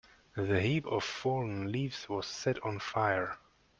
[0.35, 3.37] The heap of fallen leaves was set on fire.